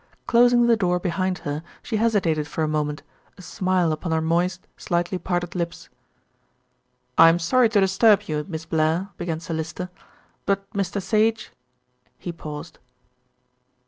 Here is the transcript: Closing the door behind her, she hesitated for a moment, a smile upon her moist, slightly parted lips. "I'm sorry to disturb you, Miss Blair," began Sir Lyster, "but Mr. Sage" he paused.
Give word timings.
Closing 0.25 0.65
the 0.65 0.75
door 0.75 0.97
behind 0.99 1.37
her, 1.45 1.61
she 1.83 1.97
hesitated 1.97 2.47
for 2.47 2.63
a 2.63 2.67
moment, 2.67 3.03
a 3.37 3.41
smile 3.43 3.91
upon 3.91 4.11
her 4.11 4.19
moist, 4.19 4.65
slightly 4.75 5.19
parted 5.19 5.53
lips. 5.53 5.89
"I'm 7.19 7.37
sorry 7.37 7.69
to 7.69 7.79
disturb 7.81 8.23
you, 8.23 8.43
Miss 8.47 8.65
Blair," 8.65 9.09
began 9.17 9.39
Sir 9.39 9.53
Lyster, 9.53 9.91
"but 10.47 10.67
Mr. 10.73 10.99
Sage" 10.99 11.51
he 12.17 12.31
paused. 12.31 12.79